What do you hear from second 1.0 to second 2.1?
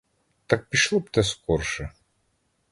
те скорше.